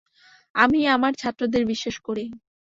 আমি 0.55 0.79
আমার 0.95 1.13
ছাত্রদের 1.15 1.63
বিশ্বাস 1.71 1.97
করি। 1.99 2.25